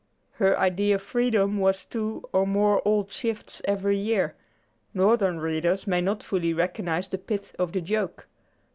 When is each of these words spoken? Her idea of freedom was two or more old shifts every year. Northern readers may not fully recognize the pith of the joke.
Her 0.31 0.57
idea 0.57 0.95
of 0.95 1.03
freedom 1.03 1.59
was 1.59 1.85
two 1.85 2.27
or 2.33 2.47
more 2.47 2.81
old 2.83 3.11
shifts 3.11 3.61
every 3.65 3.97
year. 3.99 4.33
Northern 4.95 5.39
readers 5.39 5.85
may 5.85 6.01
not 6.01 6.23
fully 6.23 6.55
recognize 6.55 7.07
the 7.07 7.19
pith 7.19 7.55
of 7.59 7.71
the 7.71 7.81
joke. 7.81 8.25